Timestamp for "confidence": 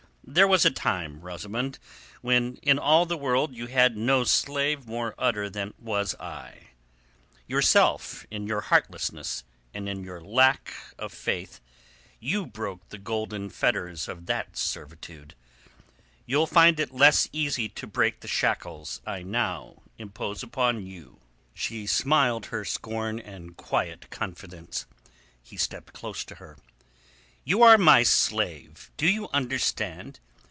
24.11-24.85